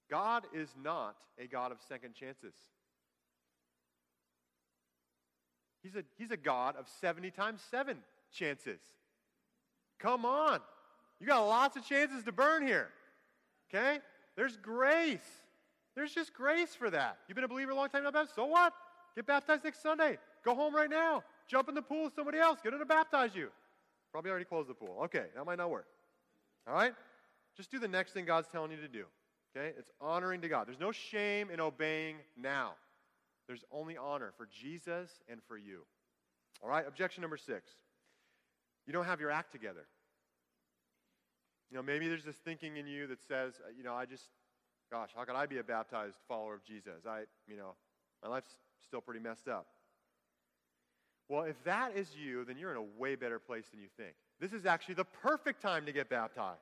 [0.10, 2.53] God is not a God of second chances.
[5.81, 7.97] He's a, he's a God of 70 times 7
[8.31, 8.79] chances.
[9.99, 10.60] Come on.
[11.19, 12.89] You got lots of chances to burn here.
[13.73, 13.99] Okay?
[14.36, 15.19] There's grace.
[15.95, 17.17] There's just grace for that.
[17.27, 18.36] You've been a believer a long time, not baptized.
[18.36, 18.73] So what?
[19.15, 20.17] Get baptized next Sunday.
[20.43, 21.23] Go home right now.
[21.47, 22.60] Jump in the pool with somebody else.
[22.63, 23.49] Get them to baptize you.
[24.12, 25.01] Probably already closed the pool.
[25.06, 25.88] Okay, that might not work.
[26.67, 26.93] All right?
[27.56, 29.06] Just do the next thing God's telling you to do.
[29.56, 29.73] Okay?
[29.77, 30.67] It's honoring to God.
[30.67, 32.73] There's no shame in obeying now.
[33.47, 35.82] There's only honor for Jesus and for you.
[36.63, 36.88] All right?
[36.88, 37.71] Objection number six.
[38.88, 39.86] You don't have your act together.
[41.69, 44.25] You know, maybe there's this thinking in you that says, uh, you know, I just,
[44.91, 47.06] gosh, how could I be a baptized follower of Jesus?
[47.08, 47.75] I, you know,
[48.21, 49.67] my life's still pretty messed up.
[51.30, 54.13] Well, if that is you, then you're in a way better place than you think.
[54.39, 56.60] This is actually the perfect time to get baptized.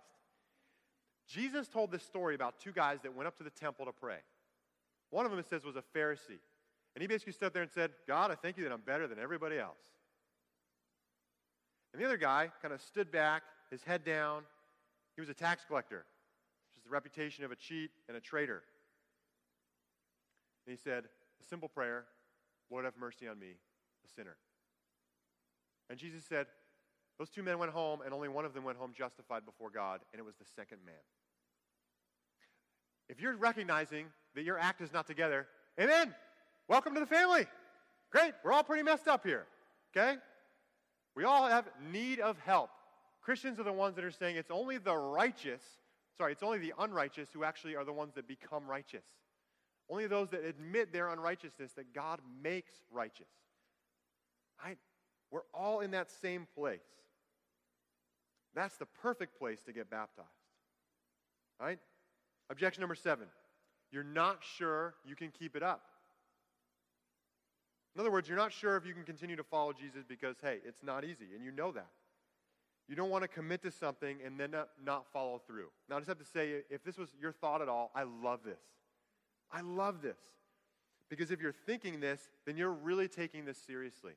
[1.27, 4.17] Jesus told this story about two guys that went up to the temple to pray.
[5.09, 6.39] One of them, it says, was a Pharisee.
[6.95, 9.19] And he basically stood there and said, God, I thank you that I'm better than
[9.19, 9.77] everybody else.
[11.93, 14.43] And the other guy kind of stood back, his head down.
[15.15, 16.05] He was a tax collector,
[16.89, 18.63] the reputation of a cheat and a traitor.
[20.65, 21.06] And he said,
[21.41, 22.06] A simple prayer
[22.71, 23.56] Lord, have mercy on me,
[24.06, 24.38] a sinner.
[25.89, 26.45] And Jesus said,
[27.17, 30.02] Those two men went home, and only one of them went home justified before God,
[30.13, 30.95] and it was the second man.
[33.08, 35.47] If you're recognizing that your act is not together,
[35.80, 36.13] amen.
[36.67, 37.47] Welcome to the family.
[38.12, 38.34] Great.
[38.43, 39.47] We're all pretty messed up here.
[39.95, 40.17] Okay?
[41.15, 42.69] We all have need of help.
[43.23, 45.63] Christians are the ones that are saying it's only the righteous,
[46.19, 49.05] sorry, it's only the unrighteous who actually are the ones that become righteous.
[49.89, 53.29] Only those that admit their unrighteousness that God makes righteous.
[54.63, 54.77] Right?
[55.32, 56.82] We're all in that same place.
[58.53, 60.27] That's the perfect place to get baptized.
[61.58, 61.79] Right?
[62.49, 63.27] Objection number seven.
[63.89, 65.82] You're not sure you can keep it up.
[67.95, 70.58] In other words, you're not sure if you can continue to follow Jesus because, hey,
[70.65, 71.88] it's not easy, and you know that.
[72.89, 75.67] You don't want to commit to something and then not, follow through.
[75.88, 78.39] Now, I just have to say, if this was your thought at all, I love
[78.43, 78.60] this.
[79.52, 80.17] I love this.
[81.08, 84.13] Because if you're thinking this, then you're really taking this seriously.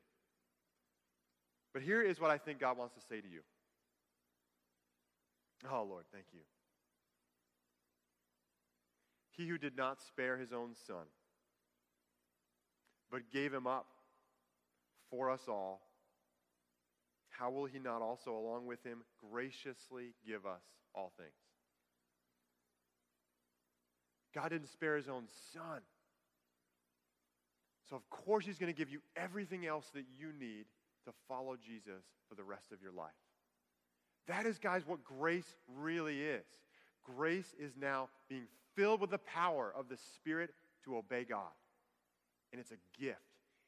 [1.71, 3.41] But here is what I think God wants to say to you.
[5.71, 6.41] Oh, Lord, thank you.
[9.37, 11.05] He who did not spare his own son,
[13.11, 13.85] but gave him up
[15.11, 15.81] for us all,
[17.37, 18.99] how will he not also, along with him,
[19.31, 20.61] graciously give us
[20.95, 21.31] all things?
[24.33, 25.81] God didn't spare his own son.
[27.89, 30.65] So, of course, He's going to give you everything else that you need
[31.05, 33.11] to follow Jesus for the rest of your life.
[34.27, 36.45] That is, guys, what grace really is.
[37.03, 40.51] Grace is now being filled with the power of the Spirit
[40.85, 41.51] to obey God.
[42.51, 43.19] And it's a gift.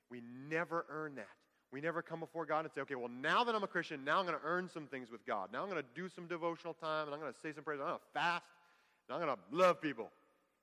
[0.09, 1.27] We never earn that.
[1.75, 4.19] We never come before God and say, okay, well, now that I'm a Christian, now
[4.19, 5.49] I'm going to earn some things with God.
[5.51, 7.81] Now I'm going to do some devotional time, and I'm going to say some prayers.
[7.81, 8.45] I'm going to fast,
[9.09, 10.09] and I'm going to love people.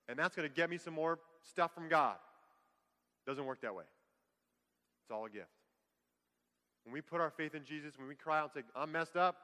[0.09, 2.17] And that's going to get me some more stuff from God.
[3.27, 3.85] Doesn't work that way.
[5.05, 5.51] It's all a gift.
[6.85, 9.15] When we put our faith in Jesus, when we cry out and say, I'm messed
[9.15, 9.37] up,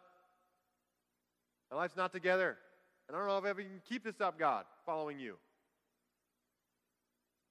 [1.70, 2.56] my life's not together,
[3.08, 5.36] and I don't know if I ever can keep this up, God, following you.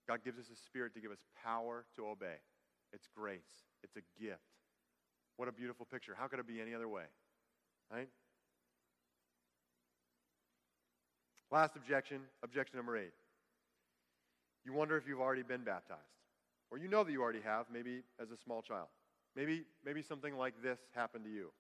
[0.08, 2.38] God gives us a spirit to give us power to obey.
[2.94, 3.40] It's grace,
[3.84, 4.42] it's a gift.
[5.38, 6.16] What a beautiful picture.
[6.18, 7.04] How could it be any other way?
[7.92, 8.10] Right?
[11.52, 13.14] Last objection, objection number eight.
[14.66, 16.02] You wonder if you've already been baptized.
[16.70, 18.88] Or you know that you already have, maybe as a small child.
[19.36, 21.52] Maybe, maybe something like this happened to you.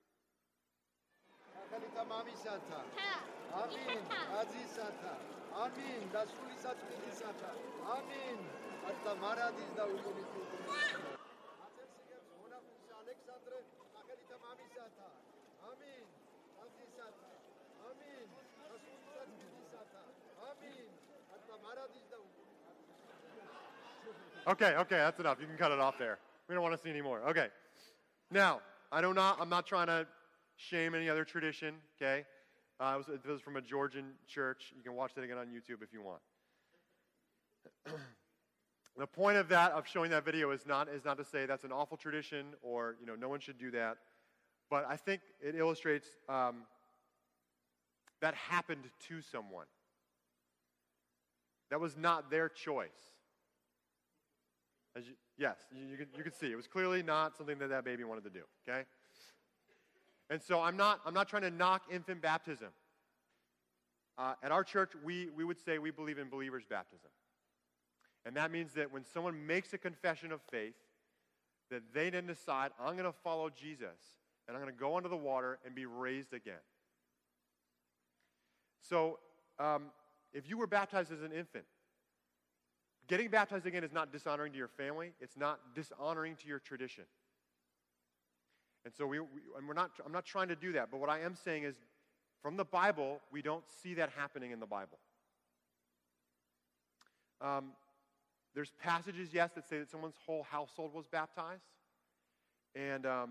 [24.47, 25.37] Okay, okay, that's enough.
[25.41, 26.19] You can cut it off there.
[26.47, 27.19] We don't want to see any more.
[27.27, 27.47] Okay.
[28.31, 30.07] Now, I do not, I'm not trying to
[30.57, 32.25] shame any other tradition, okay?
[32.79, 34.73] Uh, it, was, it was from a Georgian church.
[34.75, 36.21] You can watch that again on YouTube if you want.
[38.97, 41.63] the point of that, of showing that video, is not, is not to say that's
[41.63, 43.97] an awful tradition or, you know, no one should do that.
[44.69, 46.63] But I think it illustrates um,
[48.21, 49.65] that happened to someone.
[51.69, 52.89] That was not their choice.
[54.95, 56.51] You, yes, you, you, can, you can see.
[56.51, 58.85] It was clearly not something that that baby wanted to do, okay?
[60.29, 62.69] And so I'm not, I'm not trying to knock infant baptism.
[64.17, 67.09] Uh, at our church, we, we would say we believe in believer's baptism.
[68.25, 70.73] And that means that when someone makes a confession of faith,
[71.69, 73.97] that they then decide, I'm going to follow Jesus,
[74.47, 76.55] and I'm going to go under the water and be raised again.
[78.81, 79.19] So,
[79.59, 79.83] um,
[80.33, 81.65] if you were baptized as an infant,
[83.07, 87.05] Getting baptized again is not dishonoring to your family, it's not dishonoring to your tradition.
[88.85, 91.09] And so we, we and we're not, I'm not trying to do that, but what
[91.09, 91.75] I am saying is
[92.41, 94.99] from the Bible, we don't see that happening in the Bible.
[97.41, 97.71] Um,
[98.55, 101.65] there's passages, yes, that say that someone's whole household was baptized.
[102.75, 103.29] And um,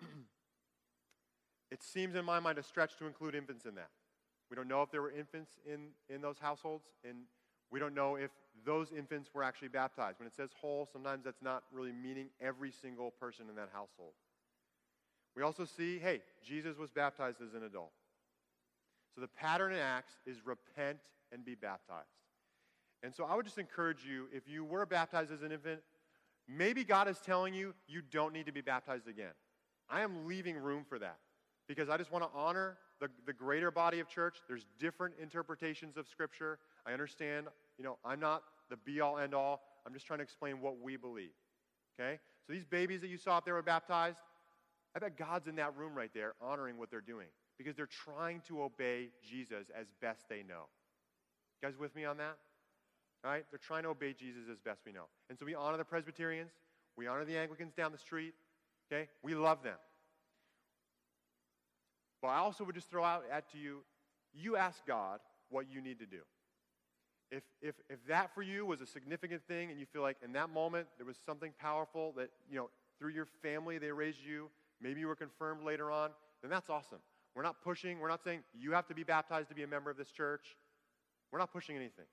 [1.70, 3.90] it seems in my mind a stretch to include infants in that.
[4.50, 7.16] We don't know if there were infants in, in those households, and
[7.70, 8.30] we don't know if
[8.64, 10.18] those infants were actually baptized.
[10.18, 14.12] When it says whole, sometimes that's not really meaning every single person in that household.
[15.36, 17.92] We also see, hey, Jesus was baptized as an adult.
[19.14, 20.98] So the pattern in Acts is repent
[21.32, 22.06] and be baptized.
[23.02, 25.80] And so I would just encourage you, if you were baptized as an infant,
[26.48, 29.32] maybe God is telling you you don't need to be baptized again.
[29.88, 31.18] I am leaving room for that
[31.68, 34.38] because I just want to honor the, the greater body of church.
[34.48, 36.58] There's different interpretations of Scripture.
[36.86, 37.46] I understand,
[37.78, 39.62] you know, I'm not the be all end all.
[39.86, 41.30] I'm just trying to explain what we believe.
[41.98, 42.18] Okay?
[42.46, 44.18] So these babies that you saw up there were baptized.
[44.96, 47.26] I bet God's in that room right there honoring what they're doing
[47.58, 50.64] because they're trying to obey Jesus as best they know.
[51.60, 52.38] You guys with me on that?
[53.22, 53.44] All right?
[53.50, 55.04] They're trying to obey Jesus as best we know.
[55.28, 56.50] And so we honor the Presbyterians,
[56.96, 58.32] we honor the Anglicans down the street.
[58.90, 59.08] Okay?
[59.22, 59.76] We love them.
[62.22, 63.80] But I also would just throw out at to you,
[64.32, 66.20] you ask God what you need to do.
[67.30, 70.32] If, if, if that for you was a significant thing and you feel like in
[70.32, 74.48] that moment there was something powerful that, you know, through your family they raised you,
[74.80, 76.10] maybe you were confirmed later on,
[76.42, 76.98] then that's awesome.
[77.34, 79.90] We're not pushing, we're not saying you have to be baptized to be a member
[79.90, 80.56] of this church.
[81.30, 82.06] We're not pushing anything.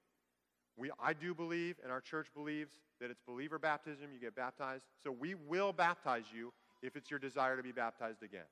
[0.75, 4.83] We, I do believe, and our church believes, that it's believer baptism, you get baptized.
[5.03, 8.49] So we will baptize you if it's your desire to be baptized again.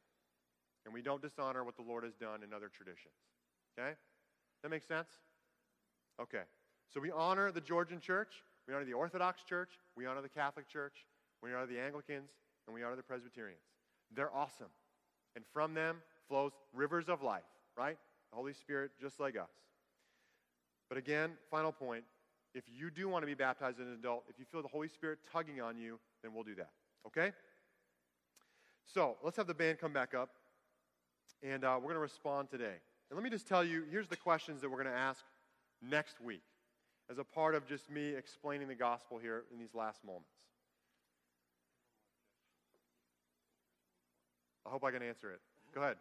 [0.85, 3.13] And we don't dishonor what the Lord has done in other traditions.
[3.77, 3.93] Okay?
[4.63, 5.09] That makes sense?
[6.21, 6.43] Okay.
[6.93, 10.67] So we honor the Georgian church, we honor the Orthodox church, we honor the Catholic
[10.67, 11.05] church,
[11.41, 12.29] we honor the Anglicans,
[12.67, 13.61] and we honor the Presbyterians.
[14.15, 14.71] They're awesome.
[15.35, 15.97] And from them
[16.27, 17.43] flows rivers of life,
[17.77, 17.97] right?
[18.31, 19.49] The Holy Spirit, just like us.
[20.89, 22.03] But again, final point
[22.53, 24.89] if you do want to be baptized as an adult, if you feel the Holy
[24.89, 26.71] Spirit tugging on you, then we'll do that.
[27.07, 27.31] Okay?
[28.85, 30.29] So let's have the band come back up,
[31.41, 32.75] and uh, we're going to respond today.
[33.09, 35.23] And let me just tell you here's the questions that we're going to ask
[35.81, 36.43] next week.
[37.09, 40.29] as a part of just me explaining the gospel here in these last moments?
[44.65, 45.39] I hope I can answer it.
[45.73, 45.97] Go ahead.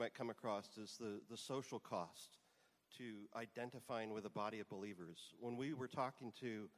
[0.00, 2.38] might come across is the, the social cost
[2.96, 5.34] to identifying with a body of believers.
[5.38, 6.70] When we were talking to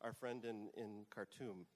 [0.00, 1.66] our friend in, in Khartoum,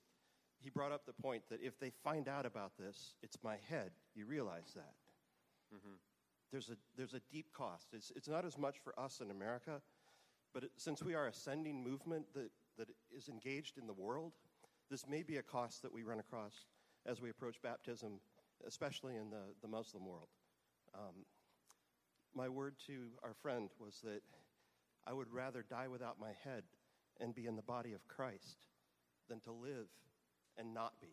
[0.59, 3.91] he brought up the point that if they find out about this, it's my head.
[4.14, 4.95] You realize that.
[5.74, 5.97] Mm-hmm.
[6.51, 7.89] There's, a, there's a deep cost.
[7.93, 9.82] It's, it's not as much for us in America,
[10.55, 14.32] but it, since we are a sending movement that, that is engaged in the world,
[14.90, 16.55] this may be a cost that we run across
[17.05, 18.20] as we approach baptism,
[18.66, 20.28] especially in the, the Muslim world.
[20.94, 21.26] Um,
[22.34, 24.22] my word to our friend was that
[25.07, 26.62] I would rather die without my head
[27.20, 28.66] and be in the body of Christ
[29.28, 29.88] than to live
[30.57, 31.09] and not be.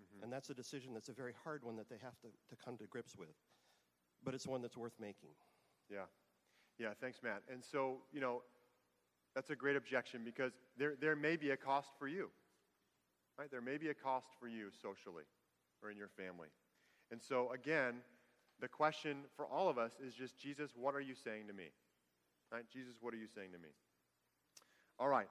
[0.00, 0.24] Mm-hmm.
[0.24, 2.76] And that's a decision that's a very hard one that they have to, to come
[2.78, 3.34] to grips with.
[4.24, 5.30] But it's one that's worth making.
[5.90, 6.06] Yeah.
[6.78, 7.42] Yeah, thanks, Matt.
[7.50, 8.42] And so, you know,
[9.36, 12.30] that's a great objection because there, there may be a cost for you,
[13.38, 13.50] right?
[13.50, 15.24] There may be a cost for you socially
[15.82, 16.48] or in your family.
[17.12, 17.96] And so, again,
[18.62, 21.66] the question for all of us is just, Jesus, what are you saying to me?
[22.50, 22.64] Right?
[22.72, 23.68] Jesus, what are you saying to me?
[24.98, 25.28] All right.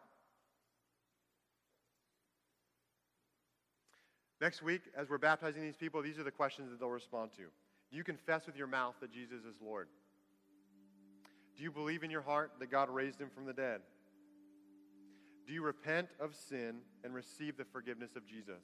[4.39, 7.43] Next week, as we're baptizing these people, these are the questions that they'll respond to.
[7.89, 9.87] Do you confess with your mouth that Jesus is Lord?
[11.57, 13.81] Do you believe in your heart that God raised him from the dead?
[15.45, 18.63] Do you repent of sin and receive the forgiveness of Jesus?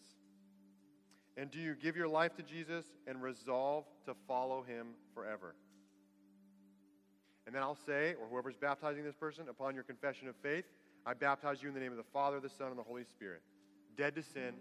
[1.37, 5.55] And do you give your life to Jesus and resolve to follow him forever?
[7.45, 10.65] And then I'll say, or whoever's baptizing this person, upon your confession of faith,
[11.05, 13.41] I baptize you in the name of the Father, the Son, and the Holy Spirit.
[13.97, 14.53] Dead to sin,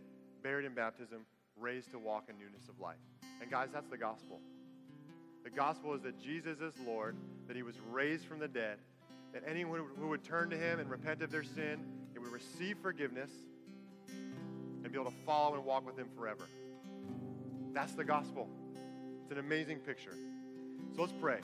[0.42, 1.26] buried in baptism,
[1.58, 2.96] raised to walk in newness of life.
[3.40, 4.40] And guys, that's the gospel.
[5.44, 7.16] The gospel is that Jesus is Lord,
[7.46, 8.78] that he was raised from the dead,
[9.32, 11.80] that anyone who would turn to him and repent of their sin,
[12.12, 13.30] they would receive forgiveness
[14.82, 16.48] and be able to follow and walk with him forever.
[17.72, 18.48] That's the gospel.
[19.22, 20.14] It's an amazing picture.
[20.94, 21.40] So let's pray.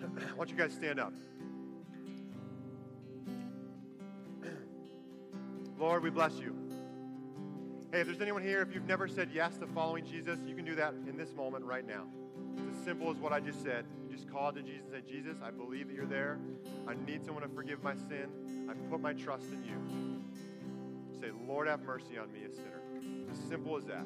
[0.02, 1.12] I want you guys to stand up.
[5.78, 6.56] Lord, we bless you.
[7.92, 10.64] Hey, if there's anyone here, if you've never said yes to following Jesus, you can
[10.64, 12.06] do that in this moment right now.
[12.56, 13.84] It's as simple as what I just said.
[14.14, 16.38] Just call to Jesus and say, Jesus, I believe that you're there.
[16.86, 18.28] I need someone to forgive my sin.
[18.70, 21.20] I put my trust in you.
[21.20, 22.82] Say, Lord, have mercy on me, a sinner.
[23.30, 24.04] As simple as that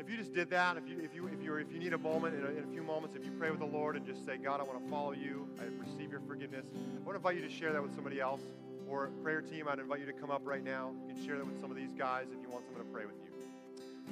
[0.00, 1.98] if you just did that, if you, if you, if you, if you need a
[1.98, 4.24] moment, in a, in a few moments, if you pray with the Lord and just
[4.24, 7.36] say, God, I want to follow you, I receive your forgiveness, I want to invite
[7.36, 8.40] you to share that with somebody else.
[8.88, 10.92] Or prayer team, I'd invite you to come up right now.
[11.06, 13.04] You can share that with some of these guys if you want someone to pray
[13.04, 13.30] with you.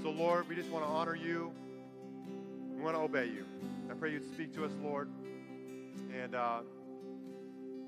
[0.03, 1.53] So, Lord, we just want to honor you.
[2.79, 3.45] We want to obey you.
[3.91, 5.09] I pray you'd speak to us, Lord.
[6.15, 6.61] And uh,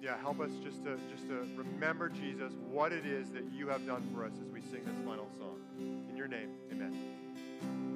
[0.03, 3.87] yeah, help us just to just to remember Jesus, what it is that you have
[3.87, 5.61] done for us as we sing this final song.
[5.79, 7.90] In your name, amen.